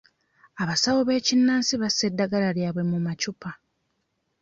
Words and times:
Abasawo 0.61 0.99
b'ekinnansi 1.07 1.73
bassa 1.81 2.03
eddagala 2.09 2.49
lyabwe 2.57 2.83
mu 2.91 2.97
macupa. 3.05 3.49